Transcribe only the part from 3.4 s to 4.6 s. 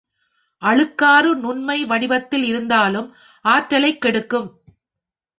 ஆற்றலைக் கெடுக்கும்.